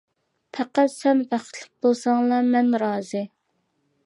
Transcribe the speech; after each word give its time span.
پەقەت 0.57 0.93
سەن 0.93 1.21
بەختلىك 1.33 1.69
بولساڭلا 1.85 2.43
مەن 2.51 2.75
رازى. 2.87 3.27